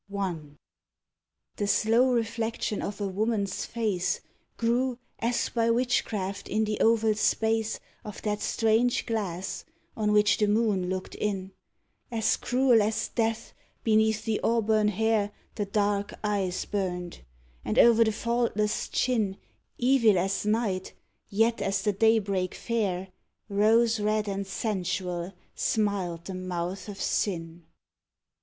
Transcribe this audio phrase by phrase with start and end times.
[0.17, 0.35] I.
[1.57, 4.21] The slow reflection of a woman's face
[4.57, 9.63] Grew, as by witchcraft, in the oval space Of that strange glass
[9.95, 11.51] on which the moon looked in:
[12.11, 13.53] As cruel as death
[13.83, 17.21] beneath the auburn hair The dark eyes burned;
[17.63, 19.37] and, o'er the faultless chin,
[19.77, 20.95] Evil as night
[21.29, 23.09] yet as the daybreak fair,
[23.49, 27.65] Rose red and sensual smiled the mouth of sin.